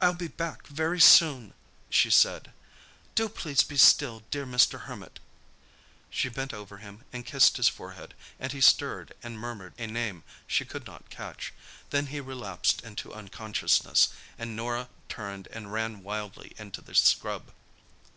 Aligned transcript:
"I'll 0.00 0.14
be 0.14 0.28
back 0.28 0.68
very 0.68 1.00
soon," 1.00 1.52
she 1.90 2.10
said. 2.10 2.52
"Do 3.16 3.28
please 3.28 3.64
be 3.64 3.76
still, 3.76 4.22
dear 4.30 4.46
Mr. 4.46 4.82
Hermit!" 4.82 5.18
She 6.10 6.28
bent 6.28 6.54
over 6.54 6.76
him 6.78 7.02
and 7.12 7.26
kissed 7.26 7.56
his 7.56 7.66
forehead, 7.66 8.14
and 8.38 8.52
he 8.52 8.60
stirred 8.60 9.14
and 9.20 9.36
murmured 9.40 9.74
a 9.78 9.88
name 9.88 10.22
she 10.46 10.64
could 10.64 10.86
not 10.86 11.10
catch. 11.10 11.52
Then 11.90 12.06
he 12.06 12.20
relapsed 12.20 12.82
into 12.84 13.12
unconsciousness, 13.12 14.10
and 14.38 14.54
Norah 14.54 14.88
turned 15.08 15.48
and 15.48 15.72
ran 15.72 16.04
wildly 16.04 16.54
into 16.56 16.80
the 16.80 16.94
scrub. 16.94 17.50